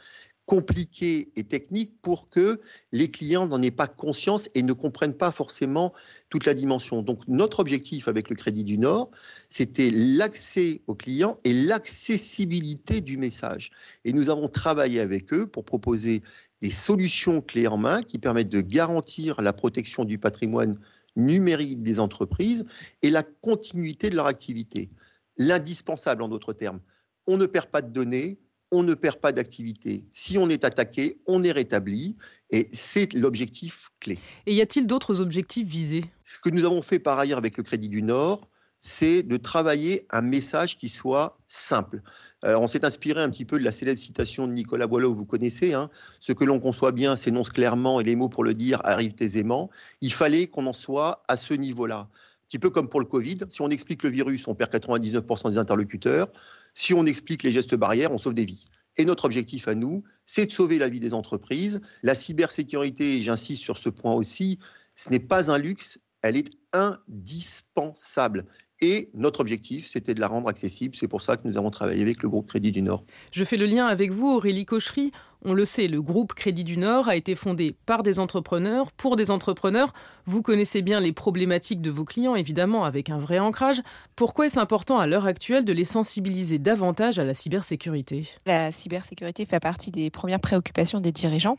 compliqué 0.46 1.32
et 1.36 1.44
technique 1.44 2.02
pour 2.02 2.30
que 2.30 2.60
les 2.92 3.10
clients 3.10 3.48
n'en 3.48 3.62
aient 3.62 3.72
pas 3.72 3.88
conscience 3.88 4.50
et 4.56 4.64
ne 4.64 4.74
comprennent 4.74 5.16
pas 5.16 5.32
forcément 5.32 5.94
toute 6.30 6.46
la 6.46 6.54
dimension. 6.54 7.02
Donc 7.02 7.22
notre 7.28 7.60
objectif 7.60 8.08
avec 8.08 8.30
le 8.30 8.36
Crédit 8.36 8.64
du 8.64 8.78
Nord, 8.78 9.10
c'était 9.48 9.90
l'accès 9.92 10.82
aux 10.88 10.96
clients 10.96 11.40
et 11.44 11.54
l'accessibilité 11.54 13.00
du 13.02 13.18
message. 13.18 13.72
Et 14.04 14.12
nous 14.12 14.30
avons 14.30 14.50
travaillé 14.50 15.00
avec 15.00 15.34
eux 15.34 15.48
pour 15.48 15.64
proposer 15.64 16.22
des 16.62 16.72
solutions 16.72 17.42
clés 17.42 17.68
en 17.68 17.78
main 17.78 18.04
qui 18.04 18.20
permettent 18.20 18.50
de 18.50 18.62
garantir 18.62 19.42
la 19.42 19.54
protection 19.54 20.06
du 20.06 20.18
patrimoine 20.18 20.78
numérique 21.16 21.84
des 21.84 22.00
entreprises 22.00 22.66
et 23.02 23.10
la 23.10 23.24
continuité 23.24 24.10
de 24.10 24.16
leur 24.16 24.28
activité. 24.28 24.90
L'indispensable 25.38 26.22
en 26.22 26.28
d'autres 26.28 26.54
termes. 26.54 26.80
On 27.28 27.38
ne 27.38 27.46
perd 27.46 27.68
pas 27.68 27.82
de 27.82 27.92
données, 27.92 28.40
on 28.74 28.82
ne 28.82 28.96
perd 28.96 29.18
pas 29.18 29.32
d'activité. 29.32 30.04
Si 30.12 30.38
on 30.40 30.50
est 30.50 30.66
attaqué, 30.66 31.22
on 31.28 31.44
est 31.44 31.52
rétabli. 31.52 32.16
Et 32.50 32.68
c'est 32.74 33.14
l'objectif 33.14 33.90
clé. 34.00 34.18
Et 34.48 34.56
y 34.56 34.62
a-t-il 34.62 34.88
d'autres 34.88 35.22
objectifs 35.22 35.68
visés? 35.68 36.04
Ce 36.26 36.40
que 36.40 36.50
nous 36.50 36.66
avons 36.66 36.82
fait 36.82 37.00
par 37.00 37.20
ailleurs 37.20 37.38
avec 37.38 37.56
le 37.56 37.64
Crédit 37.64 37.90
du 37.90 38.02
Nord, 38.02 38.50
c'est 38.80 39.22
de 39.22 39.38
travailler 39.38 40.08
un 40.10 40.22
message 40.22 40.78
qui 40.78 40.90
soit 40.90 41.38
simple. 41.48 42.02
on 42.44 42.68
s'est 42.68 42.84
inspiré 42.84 43.22
un 43.22 43.30
petit 43.30 43.46
peu 43.46 43.58
de 43.58 43.64
la 43.64 43.72
célèbre 43.72 44.00
citation 44.00 44.46
de 44.46 44.54
Nicolas 44.54 44.88
Boileau, 44.88 45.14
vous 45.14 45.24
connaissez, 45.24 45.74
hein. 45.74 45.90
ce 46.20 46.34
que 46.34 46.44
l'on 46.44 46.60
conçoit 46.60 46.92
bien 46.92 47.16
s'énonce 47.16 47.50
clairement 47.50 48.02
et 48.02 48.04
les 48.04 48.18
mots 48.18 48.28
pour 48.28 48.44
le 48.44 48.54
dire 48.54 48.82
arrivent 48.84 49.16
aisément. 49.20 49.70
Il 50.02 50.12
fallait 50.12 50.48
qu'on 50.48 50.66
en 50.66 50.74
soit 50.74 51.24
à 51.30 51.38
ce 51.38 51.54
niveau-là. 51.54 52.10
Petit 52.54 52.60
peu 52.60 52.70
comme 52.70 52.88
pour 52.88 53.00
le 53.00 53.08
Covid, 53.08 53.40
si 53.50 53.64
on 53.64 53.70
explique 53.72 54.04
le 54.04 54.12
virus, 54.12 54.48
on 54.48 54.54
perd 54.54 54.72
99% 54.72 55.50
des 55.50 55.58
interlocuteurs. 55.58 56.32
Si 56.76 56.94
on 56.94 57.04
explique 57.08 57.42
les 57.42 57.50
gestes 57.50 57.74
barrières, 57.74 58.12
on 58.12 58.20
sauve 58.20 58.36
des 58.36 58.46
vies. 58.46 58.66
Et 58.96 59.06
notre 59.06 59.26
objectif 59.26 59.68
à 59.68 59.74
nous, 59.74 60.04
c'est 60.28 60.46
de 60.46 60.52
sauver 60.52 60.78
la 60.78 60.88
vie 60.88 61.00
des 61.00 61.16
entreprises. 61.16 61.82
La 62.04 62.14
cybersécurité, 62.14 63.24
j'insiste 63.24 63.64
sur 63.64 63.80
ce 63.80 63.90
point 63.90 64.14
aussi, 64.14 64.60
ce 64.94 65.10
n'est 65.10 65.18
pas 65.18 65.50
un 65.50 65.58
luxe, 65.58 65.98
elle 66.24 66.38
est 66.38 66.50
indispensable. 66.72 68.46
Et 68.82 69.12
notre 69.14 69.40
objectif, 69.40 69.88
c'était 69.88 70.14
de 70.14 70.20
la 70.20 70.28
rendre 70.28 70.50
accessible. 70.50 70.94
C'est 70.94 71.08
pour 71.08 71.22
ça 71.22 71.38
que 71.38 71.48
nous 71.48 71.58
avons 71.58 71.70
travaillé 71.70 72.02
avec 72.02 72.22
le 72.22 72.28
groupe 72.28 72.50
Crédit 72.50 72.74
du 72.74 72.82
Nord. 72.82 73.06
Je 73.32 73.46
fais 73.46 73.56
le 73.56 73.66
lien 73.66 73.86
avec 73.86 74.12
vous, 74.12 74.28
Aurélie 74.28 74.66
Cochery. 74.66 75.12
On 75.46 75.54
le 75.54 75.64
sait, 75.64 75.88
le 75.88 76.02
groupe 76.02 76.34
Crédit 76.34 76.66
du 76.66 76.76
Nord 76.76 77.08
a 77.08 77.16
été 77.16 77.36
fondé 77.36 77.76
par 77.86 78.04
des 78.04 78.20
entrepreneurs, 78.20 78.92
pour 78.92 79.16
des 79.16 79.32
entrepreneurs. 79.32 79.94
Vous 80.26 80.42
connaissez 80.42 80.82
bien 80.82 81.00
les 81.00 81.14
problématiques 81.14 81.82
de 81.82 81.90
vos 81.90 82.04
clients, 82.04 82.36
évidemment, 82.36 82.84
avec 82.84 83.10
un 83.10 83.20
vrai 83.20 83.40
ancrage. 83.40 83.80
Pourquoi 84.18 84.48
est-ce 84.48 84.60
important 84.60 85.00
à 85.00 85.08
l'heure 85.08 85.28
actuelle 85.28 85.64
de 85.64 85.74
les 85.74 85.86
sensibiliser 85.86 86.60
davantage 86.60 87.20
à 87.20 87.24
la 87.24 87.34
cybersécurité? 87.34 88.28
La 88.46 88.72
cybersécurité 88.72 89.46
fait 89.46 89.62
partie 89.62 89.92
des 89.92 90.10
premières 90.10 90.42
préoccupations 90.42 91.00
des 91.00 91.14
dirigeants. 91.14 91.58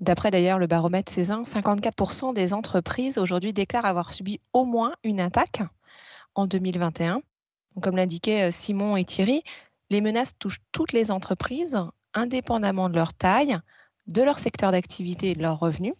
D'après 0.00 0.30
d'ailleurs 0.30 0.58
le 0.58 0.66
baromètre 0.66 1.12
Cézanne, 1.12 1.42
54% 1.42 2.32
des 2.32 2.54
entreprises 2.54 3.18
aujourd'hui 3.18 3.52
déclarent 3.52 3.84
avoir 3.84 4.12
subi 4.12 4.40
au 4.54 4.64
moins 4.64 4.94
une 5.04 5.20
attaque 5.20 5.62
en 6.34 6.46
2021. 6.46 7.20
comme 7.82 7.96
l'indiquaient 7.96 8.48
euh, 8.48 8.50
Simon 8.50 8.96
et 8.96 9.04
Thierry, 9.04 9.42
les 9.90 10.00
menaces 10.00 10.32
touchent 10.38 10.60
toutes 10.72 10.92
les 10.92 11.10
entreprises, 11.10 11.80
indépendamment 12.14 12.88
de 12.88 12.94
leur 12.94 13.12
taille, 13.12 13.58
de 14.06 14.22
leur 14.22 14.38
secteur 14.38 14.72
d'activité 14.72 15.30
et 15.30 15.34
de 15.34 15.42
leurs 15.42 15.58
revenus. 15.58 15.94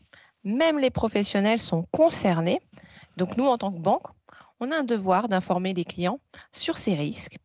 Même 0.44 0.78
les 0.78 0.90
professionnels 0.90 1.60
sont 1.60 1.84
concernés. 1.90 2.60
Donc 3.18 3.36
nous, 3.36 3.46
en 3.46 3.58
tant 3.58 3.72
que 3.72 3.80
banque, 3.80 4.06
on 4.60 4.70
a 4.72 4.78
un 4.78 4.84
devoir 4.84 5.28
d'informer 5.28 5.74
les 5.74 5.84
clients 5.84 6.20
sur 6.52 6.76
ces 6.76 6.94
risques. 6.94 7.38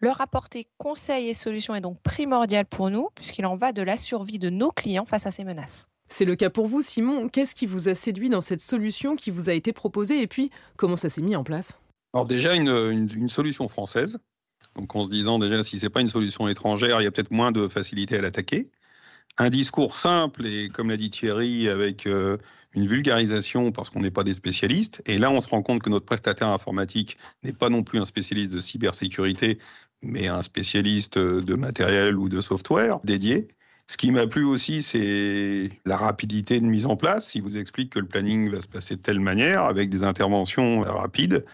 Leur 0.00 0.20
apporter 0.20 0.66
conseils 0.78 1.28
et 1.28 1.34
solutions 1.34 1.74
est 1.74 1.80
donc 1.80 2.00
primordial 2.02 2.66
pour 2.66 2.90
nous, 2.90 3.08
puisqu'il 3.14 3.46
en 3.46 3.56
va 3.56 3.72
de 3.72 3.82
la 3.82 3.96
survie 3.96 4.38
de 4.38 4.50
nos 4.50 4.70
clients 4.70 5.06
face 5.06 5.26
à 5.26 5.30
ces 5.30 5.44
menaces. 5.44 5.88
C'est 6.08 6.24
le 6.24 6.36
cas 6.36 6.50
pour 6.50 6.66
vous, 6.66 6.82
Simon. 6.82 7.28
Qu'est-ce 7.28 7.54
qui 7.54 7.66
vous 7.66 7.88
a 7.88 7.94
séduit 7.94 8.28
dans 8.28 8.40
cette 8.40 8.60
solution 8.60 9.16
qui 9.16 9.30
vous 9.30 9.48
a 9.48 9.52
été 9.52 9.72
proposée 9.72 10.20
et 10.20 10.26
puis 10.26 10.50
comment 10.76 10.96
ça 10.96 11.08
s'est 11.08 11.22
mis 11.22 11.36
en 11.36 11.44
place? 11.44 11.78
Alors 12.12 12.26
déjà, 12.26 12.54
une, 12.54 13.28
solution 13.28 13.68
française. 13.68 14.18
Donc 14.76 14.94
en 14.94 15.04
se 15.04 15.10
disant 15.10 15.38
déjà, 15.38 15.64
si 15.64 15.78
ce 15.78 15.86
n'est 15.86 15.90
pas 15.90 16.00
une 16.00 16.08
solution 16.08 16.48
étrangère, 16.48 17.00
il 17.00 17.04
y 17.04 17.06
a 17.06 17.10
peut-être 17.10 17.30
moins 17.30 17.52
de 17.52 17.68
facilité 17.68 18.16
à 18.16 18.20
l'attaquer. 18.20 18.70
Un 19.38 19.50
discours 19.50 19.96
simple 19.96 20.46
et, 20.46 20.68
comme 20.68 20.90
l'a 20.90 20.96
dit 20.96 21.10
Thierry, 21.10 21.68
avec 21.68 22.06
euh, 22.06 22.38
une 22.74 22.86
vulgarisation 22.86 23.72
parce 23.72 23.90
qu'on 23.90 24.00
n'est 24.00 24.10
pas 24.10 24.24
des 24.24 24.34
spécialistes. 24.34 25.02
Et 25.06 25.18
là, 25.18 25.30
on 25.30 25.40
se 25.40 25.48
rend 25.48 25.62
compte 25.62 25.82
que 25.82 25.90
notre 25.90 26.06
prestataire 26.06 26.48
informatique 26.48 27.16
n'est 27.42 27.52
pas 27.52 27.68
non 27.68 27.82
plus 27.82 28.00
un 28.00 28.04
spécialiste 28.04 28.52
de 28.52 28.60
cybersécurité, 28.60 29.58
mais 30.02 30.28
un 30.28 30.42
spécialiste 30.42 31.18
de 31.18 31.54
matériel 31.54 32.16
ou 32.16 32.28
de 32.28 32.40
software 32.40 33.00
dédié. 33.04 33.48
Ce 33.86 33.96
qui 33.96 34.10
m'a 34.10 34.26
plu 34.26 34.44
aussi, 34.44 34.80
c'est 34.82 35.70
la 35.84 35.96
rapidité 35.96 36.58
de 36.58 36.64
mise 36.64 36.86
en 36.86 36.96
place. 36.96 37.34
Il 37.34 37.42
vous 37.42 37.56
explique 37.56 37.92
que 37.92 37.98
le 37.98 38.06
planning 38.06 38.50
va 38.50 38.60
se 38.60 38.68
passer 38.68 38.96
de 38.96 39.00
telle 39.02 39.20
manière, 39.20 39.64
avec 39.64 39.90
des 39.90 40.02
interventions 40.02 40.80
rapides 40.80 41.44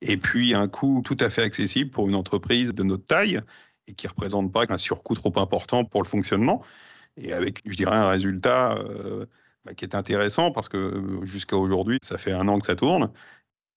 et 0.00 0.16
puis 0.16 0.54
un 0.54 0.68
coût 0.68 1.02
tout 1.04 1.16
à 1.20 1.30
fait 1.30 1.42
accessible 1.42 1.90
pour 1.90 2.08
une 2.08 2.14
entreprise 2.14 2.74
de 2.74 2.82
notre 2.82 3.06
taille 3.06 3.40
et 3.86 3.94
qui 3.94 4.06
ne 4.06 4.10
représente 4.10 4.52
pas 4.52 4.64
un 4.68 4.78
surcoût 4.78 5.14
trop 5.14 5.32
important 5.36 5.84
pour 5.84 6.02
le 6.02 6.08
fonctionnement. 6.08 6.62
Et 7.16 7.32
avec, 7.32 7.62
je 7.66 7.76
dirais, 7.76 7.96
un 7.96 8.08
résultat 8.08 8.76
bah, 9.64 9.74
qui 9.74 9.84
est 9.84 9.94
intéressant 9.94 10.50
parce 10.50 10.68
que 10.68 11.20
jusqu'à 11.22 11.56
aujourd'hui, 11.56 11.98
ça 12.02 12.18
fait 12.18 12.32
un 12.32 12.48
an 12.48 12.58
que 12.58 12.66
ça 12.66 12.76
tourne. 12.76 13.10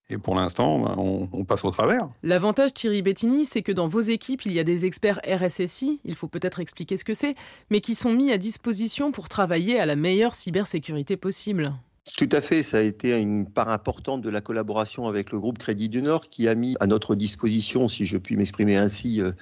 Et 0.08 0.18
pour 0.18 0.36
l'instant, 0.36 0.78
bah, 0.78 0.94
on, 0.98 1.44
passe 1.44 1.64
au 1.64 1.70
travers. 1.70 2.08
L'avantage, 2.22 2.74
Thierry 2.74 3.02
Bettini, 3.02 3.44
c'est 3.44 3.62
que 3.62 3.72
dans 3.72 3.88
vos 3.88 4.00
équipes, 4.00 4.46
il 4.46 4.52
y 4.52 4.60
a 4.60 4.64
des 4.64 4.84
experts 4.84 5.20
RSSI, 5.26 6.00
il 6.04 6.14
faut 6.14 6.28
peut-être 6.28 6.60
expliquer 6.60 6.96
ce 6.96 7.04
que 7.04 7.14
c'est, 7.14 7.34
mais 7.70 7.80
qui 7.80 7.94
sont 7.94 8.12
mis 8.12 8.30
à 8.30 8.38
disposition 8.38 9.10
pour 9.10 9.28
travailler 9.28 9.80
à 9.80 9.86
la 9.86 9.96
meilleure 9.96 10.34
cybersécurité 10.34 11.16
possible. 11.16 11.72
Tout 12.16 12.28
à 12.30 12.40
fait, 12.40 12.62
ça 12.62 12.78
a 12.78 12.82
été 12.82 13.20
une 13.20 13.50
part 13.50 13.68
importante 13.68 14.22
de 14.22 14.30
la 14.30 14.40
collaboration 14.40 15.08
avec 15.08 15.32
le 15.32 15.40
groupe 15.40 15.58
Crédit 15.58 15.88
du 15.88 16.02
Nord 16.02 16.28
qui 16.28 16.46
a 16.46 16.54
mis 16.54 16.76
à 16.78 16.86
notre 16.86 17.16
disposition, 17.16 17.88
si 17.88 18.06
je 18.06 18.16
puis 18.16 18.36
m'exprimer 18.36 18.76
ainsi, 18.76 19.20
euh, 19.20 19.32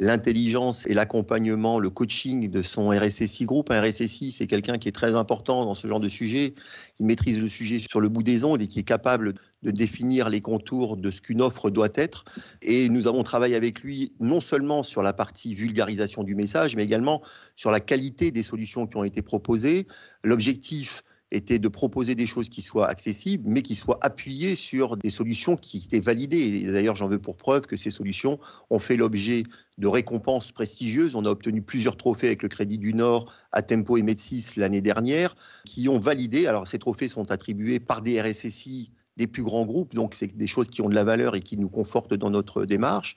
l'intelligence 0.00 0.86
et 0.86 0.94
l'accompagnement, 0.94 1.78
le 1.78 1.90
coaching 1.90 2.48
de 2.48 2.62
son 2.62 2.88
RSSI 2.88 3.44
groupe. 3.44 3.70
Un 3.70 3.82
RSSI, 3.82 4.32
c'est 4.32 4.46
quelqu'un 4.46 4.78
qui 4.78 4.88
est 4.88 4.92
très 4.92 5.14
important 5.14 5.66
dans 5.66 5.74
ce 5.74 5.86
genre 5.86 6.00
de 6.00 6.08
sujet, 6.08 6.54
qui 6.96 7.04
maîtrise 7.04 7.38
le 7.38 7.48
sujet 7.48 7.78
sur 7.78 8.00
le 8.00 8.08
bout 8.08 8.22
des 8.22 8.42
ondes 8.42 8.62
et 8.62 8.66
qui 8.66 8.78
est 8.78 8.84
capable 8.84 9.34
de 9.62 9.70
définir 9.70 10.30
les 10.30 10.40
contours 10.40 10.96
de 10.96 11.10
ce 11.10 11.20
qu'une 11.20 11.42
offre 11.42 11.68
doit 11.68 11.90
être. 11.94 12.24
Et 12.62 12.88
nous 12.88 13.08
avons 13.08 13.22
travaillé 13.22 13.56
avec 13.56 13.82
lui 13.82 14.14
non 14.20 14.40
seulement 14.40 14.82
sur 14.82 15.02
la 15.02 15.12
partie 15.12 15.54
vulgarisation 15.54 16.24
du 16.24 16.34
message, 16.34 16.76
mais 16.76 16.84
également 16.84 17.20
sur 17.54 17.70
la 17.70 17.80
qualité 17.80 18.30
des 18.30 18.42
solutions 18.42 18.86
qui 18.86 18.96
ont 18.96 19.04
été 19.04 19.20
proposées. 19.20 19.86
L'objectif, 20.24 21.04
était 21.30 21.58
de 21.58 21.68
proposer 21.68 22.14
des 22.14 22.26
choses 22.26 22.48
qui 22.48 22.62
soient 22.62 22.88
accessibles, 22.88 23.44
mais 23.48 23.62
qui 23.62 23.74
soient 23.74 23.98
appuyées 24.02 24.54
sur 24.54 24.96
des 24.96 25.10
solutions 25.10 25.56
qui 25.56 25.78
étaient 25.78 26.00
validées. 26.00 26.62
D'ailleurs, 26.64 26.96
j'en 26.96 27.08
veux 27.08 27.18
pour 27.18 27.36
preuve 27.36 27.66
que 27.66 27.76
ces 27.76 27.90
solutions 27.90 28.38
ont 28.70 28.78
fait 28.78 28.96
l'objet 28.96 29.44
de 29.78 29.86
récompenses 29.86 30.52
prestigieuses. 30.52 31.14
On 31.14 31.24
a 31.24 31.30
obtenu 31.30 31.62
plusieurs 31.62 31.96
trophées 31.96 32.26
avec 32.26 32.42
le 32.42 32.48
Crédit 32.48 32.78
du 32.78 32.94
Nord, 32.94 33.32
à 33.52 33.62
Tempo 33.62 33.96
et 33.96 34.02
Metsis 34.02 34.52
l'année 34.56 34.80
dernière, 34.80 35.36
qui 35.64 35.88
ont 35.88 35.98
validé. 35.98 36.46
Alors, 36.46 36.66
ces 36.66 36.78
trophées 36.78 37.08
sont 37.08 37.30
attribués 37.30 37.80
par 37.80 38.02
des 38.02 38.20
RSSI 38.20 38.90
des 39.16 39.26
plus 39.26 39.42
grands 39.42 39.66
groupes, 39.66 39.94
donc 39.94 40.14
c'est 40.14 40.34
des 40.34 40.46
choses 40.46 40.68
qui 40.68 40.80
ont 40.80 40.88
de 40.88 40.94
la 40.94 41.04
valeur 41.04 41.36
et 41.36 41.40
qui 41.40 41.56
nous 41.56 41.68
confortent 41.68 42.14
dans 42.14 42.30
notre 42.30 42.64
démarche. 42.64 43.16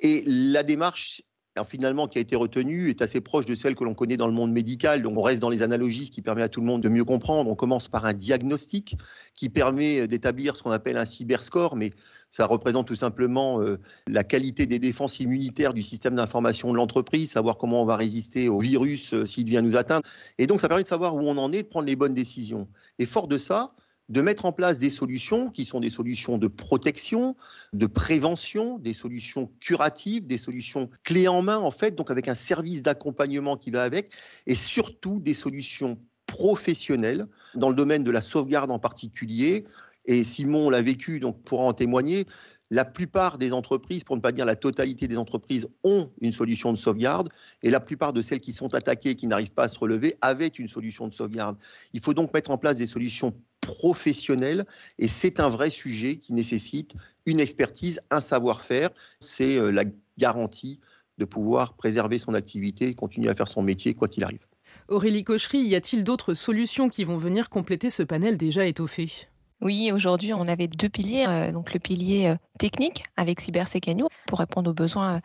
Et 0.00 0.24
la 0.26 0.62
démarche 0.62 1.22
finalement 1.64 2.06
qui 2.06 2.18
a 2.18 2.20
été 2.20 2.36
retenue 2.36 2.90
est 2.90 3.02
assez 3.02 3.20
proche 3.20 3.46
de 3.46 3.54
celle 3.54 3.74
que 3.74 3.84
l'on 3.84 3.94
connaît 3.94 4.16
dans 4.16 4.26
le 4.26 4.32
monde 4.32 4.52
médical. 4.52 5.02
Donc 5.02 5.16
on 5.16 5.22
reste 5.22 5.40
dans 5.40 5.50
les 5.50 5.62
analogies, 5.62 6.06
ce 6.06 6.10
qui 6.10 6.22
permet 6.22 6.42
à 6.42 6.48
tout 6.48 6.60
le 6.60 6.66
monde 6.66 6.82
de 6.82 6.88
mieux 6.88 7.04
comprendre. 7.04 7.50
On 7.50 7.54
commence 7.54 7.88
par 7.88 8.04
un 8.04 8.12
diagnostic 8.12 8.96
qui 9.34 9.48
permet 9.48 10.06
d'établir 10.06 10.56
ce 10.56 10.62
qu'on 10.62 10.70
appelle 10.70 10.96
un 10.96 11.04
cyberscore, 11.04 11.76
mais 11.76 11.92
ça 12.30 12.46
représente 12.46 12.86
tout 12.86 12.96
simplement 12.96 13.62
euh, 13.62 13.78
la 14.06 14.24
qualité 14.24 14.66
des 14.66 14.78
défenses 14.78 15.20
immunitaires 15.20 15.72
du 15.72 15.82
système 15.82 16.16
d'information 16.16 16.70
de 16.70 16.76
l'entreprise, 16.76 17.30
savoir 17.30 17.56
comment 17.56 17.82
on 17.82 17.86
va 17.86 17.96
résister 17.96 18.48
au 18.48 18.58
virus 18.58 19.14
euh, 19.14 19.24
s'il 19.24 19.46
vient 19.46 19.62
nous 19.62 19.76
atteindre. 19.76 20.02
Et 20.38 20.46
donc 20.46 20.60
ça 20.60 20.68
permet 20.68 20.82
de 20.82 20.88
savoir 20.88 21.14
où 21.14 21.20
on 21.20 21.38
en 21.38 21.52
est, 21.52 21.62
de 21.62 21.68
prendre 21.68 21.86
les 21.86 21.96
bonnes 21.96 22.14
décisions. 22.14 22.68
Et 22.98 23.06
fort 23.06 23.28
de 23.28 23.38
ça, 23.38 23.68
de 24.08 24.20
mettre 24.20 24.44
en 24.44 24.52
place 24.52 24.78
des 24.78 24.90
solutions 24.90 25.50
qui 25.50 25.64
sont 25.64 25.80
des 25.80 25.90
solutions 25.90 26.38
de 26.38 26.48
protection, 26.48 27.36
de 27.72 27.86
prévention, 27.86 28.78
des 28.78 28.92
solutions 28.92 29.50
curatives, 29.60 30.26
des 30.26 30.38
solutions 30.38 30.88
clés 31.02 31.28
en 31.28 31.42
main 31.42 31.58
en 31.58 31.70
fait, 31.70 31.94
donc 31.94 32.10
avec 32.10 32.28
un 32.28 32.34
service 32.34 32.82
d'accompagnement 32.82 33.56
qui 33.56 33.70
va 33.70 33.82
avec, 33.82 34.14
et 34.46 34.54
surtout 34.54 35.18
des 35.18 35.34
solutions 35.34 35.98
professionnelles 36.26 37.26
dans 37.54 37.70
le 37.70 37.76
domaine 37.76 38.04
de 38.04 38.10
la 38.10 38.20
sauvegarde 38.20 38.70
en 38.70 38.78
particulier. 38.78 39.64
Et 40.08 40.22
Simon 40.22 40.70
l'a 40.70 40.82
vécu, 40.82 41.18
donc 41.18 41.42
pourra 41.42 41.64
en 41.64 41.72
témoigner. 41.72 42.26
La 42.70 42.84
plupart 42.84 43.38
des 43.38 43.52
entreprises, 43.52 44.02
pour 44.02 44.16
ne 44.16 44.20
pas 44.20 44.32
dire 44.32 44.44
la 44.44 44.56
totalité 44.56 45.06
des 45.06 45.18
entreprises, 45.18 45.68
ont 45.84 46.10
une 46.20 46.32
solution 46.32 46.72
de 46.72 46.78
sauvegarde 46.78 47.28
et 47.62 47.70
la 47.70 47.78
plupart 47.78 48.12
de 48.12 48.22
celles 48.22 48.40
qui 48.40 48.52
sont 48.52 48.74
attaquées 48.74 49.10
et 49.10 49.14
qui 49.14 49.28
n'arrivent 49.28 49.52
pas 49.52 49.64
à 49.64 49.68
se 49.68 49.78
relever 49.78 50.16
avaient 50.20 50.48
une 50.48 50.68
solution 50.68 51.06
de 51.06 51.14
sauvegarde. 51.14 51.56
Il 51.92 52.00
faut 52.00 52.14
donc 52.14 52.34
mettre 52.34 52.50
en 52.50 52.58
place 52.58 52.78
des 52.78 52.86
solutions 52.86 53.34
professionnelles 53.60 54.66
et 54.98 55.06
c'est 55.06 55.38
un 55.38 55.48
vrai 55.48 55.70
sujet 55.70 56.16
qui 56.16 56.32
nécessite 56.32 56.94
une 57.24 57.38
expertise, 57.38 58.00
un 58.10 58.20
savoir-faire. 58.20 58.90
C'est 59.20 59.58
euh, 59.58 59.70
la 59.70 59.84
garantie 60.18 60.80
de 61.18 61.24
pouvoir 61.24 61.74
préserver 61.74 62.18
son 62.18 62.34
activité 62.34 62.88
et 62.88 62.94
continuer 62.94 63.28
à 63.28 63.34
faire 63.34 63.48
son 63.48 63.62
métier 63.62 63.94
quoi 63.94 64.08
qu'il 64.08 64.24
arrive. 64.24 64.46
Aurélie 64.88 65.24
Cochery, 65.24 65.58
y 65.58 65.74
a-t-il 65.74 66.04
d'autres 66.04 66.34
solutions 66.34 66.88
qui 66.88 67.04
vont 67.04 67.16
venir 67.16 67.48
compléter 67.48 67.90
ce 67.90 68.02
panel 68.02 68.36
déjà 68.36 68.66
étoffé? 68.66 69.28
Oui, 69.62 69.90
aujourd'hui, 69.90 70.34
on 70.34 70.42
avait 70.42 70.68
deux 70.68 70.88
piliers. 70.88 71.26
Euh, 71.26 71.50
donc 71.50 71.72
le 71.72 71.80
pilier 71.80 72.28
euh, 72.28 72.36
technique 72.58 73.06
avec 73.16 73.40
CyberSecanu 73.40 74.04
pour 74.26 74.38
répondre 74.38 74.70
aux 74.70 74.74
besoins 74.74 75.20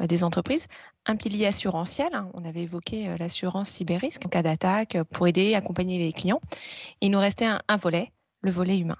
euh, 0.00 0.06
des 0.06 0.22
entreprises. 0.22 0.68
Un 1.04 1.16
pilier 1.16 1.46
assurantiel. 1.46 2.14
Hein, 2.14 2.30
on 2.34 2.44
avait 2.44 2.62
évoqué 2.62 3.16
l'assurance 3.18 3.68
cyberrisque 3.68 4.24
en 4.24 4.28
cas 4.28 4.42
d'attaque 4.42 4.98
pour 5.10 5.26
aider, 5.26 5.54
accompagner 5.54 5.98
les 5.98 6.12
clients. 6.12 6.40
Il 7.00 7.10
nous 7.10 7.18
restait 7.18 7.46
un, 7.46 7.76
volet, 7.76 8.12
le 8.40 8.52
volet 8.52 8.78
humain 8.78 8.98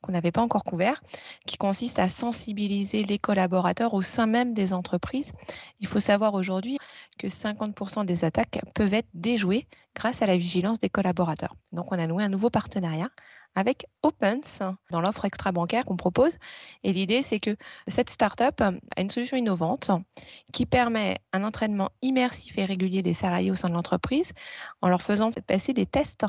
qu'on 0.00 0.12
n'avait 0.12 0.32
pas 0.32 0.42
encore 0.42 0.64
couvert, 0.64 1.00
qui 1.46 1.56
consiste 1.56 1.98
à 1.98 2.08
sensibiliser 2.08 3.04
les 3.04 3.18
collaborateurs 3.18 3.94
au 3.94 4.02
sein 4.02 4.26
même 4.26 4.52
des 4.54 4.72
entreprises. 4.72 5.32
Il 5.80 5.86
faut 5.86 6.00
savoir 6.00 6.34
aujourd'hui 6.34 6.78
que 7.18 7.28
50% 7.28 8.04
des 8.04 8.24
attaques 8.24 8.60
peuvent 8.74 8.94
être 8.94 9.08
déjouées 9.14 9.66
grâce 9.94 10.22
à 10.22 10.26
la 10.26 10.36
vigilance 10.36 10.78
des 10.78 10.88
collaborateurs. 10.88 11.54
Donc 11.72 11.92
on 11.92 11.98
a 11.98 12.06
noué 12.06 12.24
un 12.24 12.28
nouveau 12.28 12.50
partenariat 12.50 13.10
avec 13.54 13.86
Opens 14.02 14.62
dans 14.90 15.00
l'offre 15.00 15.24
extra-bancaire 15.24 15.84
qu'on 15.84 15.96
propose. 15.96 16.38
Et 16.84 16.92
l'idée, 16.92 17.22
c'est 17.22 17.40
que 17.40 17.56
cette 17.86 18.10
start-up 18.10 18.60
a 18.60 19.00
une 19.00 19.10
solution 19.10 19.36
innovante 19.36 19.90
qui 20.52 20.66
permet 20.66 21.18
un 21.32 21.44
entraînement 21.44 21.90
immersif 22.02 22.58
et 22.58 22.64
régulier 22.64 23.02
des 23.02 23.12
salariés 23.12 23.50
au 23.50 23.54
sein 23.54 23.68
de 23.68 23.74
l'entreprise 23.74 24.32
en 24.80 24.88
leur 24.88 25.02
faisant 25.02 25.30
passer 25.46 25.72
des 25.72 25.86
tests 25.86 26.24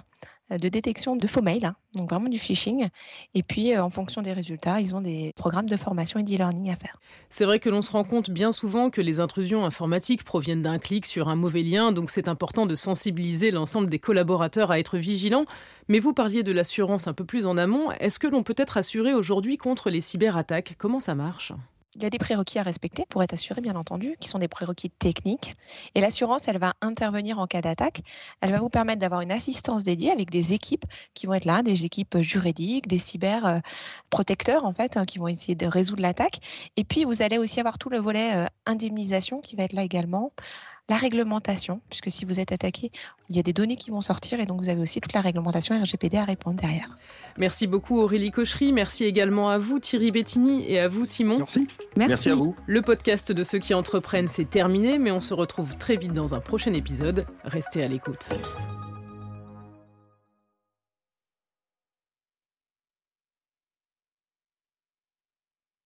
de 0.50 0.70
détection 0.70 1.16
de 1.16 1.28
faux 1.28 1.42
mails, 1.42 1.74
donc 1.96 2.10
vraiment 2.10 2.30
du 2.30 2.38
phishing. 2.38 2.90
Et 3.34 3.44
puis, 3.44 3.74
euh, 3.74 3.84
en 3.84 3.90
fonction 3.90 4.22
des 4.22 4.34
résultats, 4.34 4.82
ils 4.82 4.94
ont 4.96 5.02
des 5.02 5.34
programmes 5.36 5.70
de 5.70 5.78
formation 5.78 6.20
et 6.20 6.24
d'e-learning 6.24 6.70
à 6.70 6.76
faire. 6.76 6.98
C'est 7.30 7.46
vrai 7.46 7.60
que 7.60 7.70
l'on 7.70 7.82
se 7.82 7.92
rend 7.92 8.04
compte 8.04 8.30
bien 8.30 8.52
souvent 8.52 8.90
que 8.90 9.02
les 9.02 9.20
intrusions 9.20 9.66
informatiques 9.66 10.24
proviennent 10.24 10.62
d'un 10.62 10.80
clic 10.80 11.06
sur 11.06 11.30
un 11.30 11.36
mauvais 11.36 11.64
lien, 11.64 11.92
donc 11.92 12.10
c'est 12.10 12.28
important 12.28 12.66
de 12.66 12.76
sensibiliser 12.76 13.52
l'ensemble 13.52 13.90
des 13.90 14.00
collaborateurs 14.00 14.72
à 14.72 14.80
être 14.80 14.98
vigilants. 14.98 15.46
Mais 15.88 16.00
vous 16.00 16.14
parliez 16.14 16.44
de 16.44 16.52
l'assurance 16.52 17.08
un 17.14 17.16
peu 17.16 17.26
plus 17.26 17.46
en 17.46 17.58
amont. 17.58 17.92
Est-ce 18.00 18.18
que 18.18 18.26
l'on 18.26 18.42
peut 18.42 18.56
être 18.58 18.76
assuré 18.76 19.14
aujourd'hui 19.14 19.58
contre 19.58 19.92
les 19.92 20.02
cyberattaques? 20.02 20.74
Comment 20.80 21.00
ça 21.00 21.14
marche? 21.14 21.54
Il 21.96 22.02
y 22.02 22.08
a 22.08 22.10
des 22.10 22.18
prérequis 22.18 22.58
à 22.58 22.64
respecter 22.64 23.06
pour 23.08 23.22
être 23.22 23.36
assuré, 23.36 23.62
bien 23.62 23.76
entendu, 23.76 24.16
qui 24.20 24.28
sont 24.28 24.40
des 24.40 24.48
prérequis 24.48 24.90
techniques. 24.90 25.52
Et 25.94 26.02
l'assurance, 26.02 26.48
elle 26.48 26.58
va 26.58 26.74
intervenir 26.82 27.38
en 27.38 27.46
cas 27.46 27.62
d'attaque. 27.62 28.02
Elle 28.42 28.52
va 28.52 28.60
vous 28.60 28.70
permettre 28.70 29.00
d'avoir 29.00 29.22
une 29.22 29.32
assistance 29.32 29.84
dédiée 29.84 30.10
avec 30.10 30.32
des 30.32 30.54
équipes 30.54 30.86
qui 31.14 31.28
vont 31.28 31.36
être 31.36 31.46
là, 31.46 31.62
des 31.62 31.86
équipes 31.86 32.18
juridiques, 32.22 32.88
des 32.88 32.98
cyber 32.98 33.46
euh, 33.46 33.60
protecteurs, 34.10 34.66
en 34.66 34.74
fait, 34.74 34.98
hein, 34.98 35.06
qui 35.06 35.20
vont 35.20 35.28
essayer 35.28 35.54
de 35.54 35.68
résoudre 35.68 36.02
l'attaque. 36.02 36.40
Et 36.78 36.84
puis, 36.84 37.04
vous 37.04 37.22
allez 37.22 37.38
aussi 37.38 37.60
avoir 37.60 37.78
tout 37.78 37.90
le 37.90 38.00
volet 38.00 38.38
euh, 38.38 38.48
indemnisation 38.66 39.40
qui 39.40 39.56
va 39.56 39.62
être 39.62 39.74
là 39.74 39.84
également 39.84 40.32
la 40.90 40.98
réglementation, 40.98 41.82
puisque 41.90 42.12
si 42.12 42.26
vous 42.26 42.40
êtes 42.40 42.52
attaqué, 42.52 42.92
il 43.30 43.36
y 43.36 43.40
a 43.40 43.44
des 43.44 43.54
données 43.54 43.78
qui 43.78 43.90
vont 43.90 44.02
sortir 44.02 44.40
et 44.40 44.46
donc 44.46 44.62
vous 44.62 44.70
avez 44.70 44.82
aussi 44.82 45.00
toute 45.00 45.14
la 45.14 45.22
réglementation 45.22 45.80
RGPD 45.82 46.18
à 46.18 46.26
répondre 46.26 46.60
derrière. 46.60 46.96
Merci 47.38 47.68
beaucoup 47.68 48.00
Aurélie 48.00 48.32
Cochery, 48.32 48.74
merci 48.74 49.06
également 49.06 49.50
à 49.50 49.58
vous 49.58 49.80
Thierry 49.80 50.12
Bettini 50.12 50.70
et 50.70 50.80
à 50.80 50.88
vous 50.88 51.06
Simon. 51.06 51.40
Merci. 51.40 51.68
Merci. 51.96 52.30
à 52.30 52.36
vous. 52.36 52.56
Le 52.68 52.82
podcast 52.82 53.32
de 53.32 53.44
ceux 53.44 53.60
qui 53.60 53.74
entreprennent, 53.74 54.28
c'est 54.28 54.50
terminé, 54.50 55.00
mais 55.00 55.12
on 55.12 55.22
se 55.22 55.34
retrouve 55.34 55.78
très 55.78 55.96
vite 55.96 56.14
dans 56.14 56.36
un 56.36 56.42
prochain 56.42 56.74
épisode. 56.74 57.26
Restez 57.46 57.84
à 57.84 57.88
l'écoute. 57.88 58.30